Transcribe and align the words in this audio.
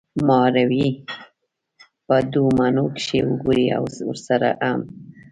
محاورې 0.27 0.87
په 2.07 2.15
دوو 2.31 2.47
معنو 2.57 2.85
کښې 2.97 3.19
وګورئ 3.29 3.67
او 3.77 3.83
ورسره 4.09 4.49
هم 4.65 4.81